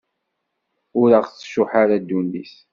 [1.01, 2.53] Ur aɣ-tcuḥḥ ara ddunit.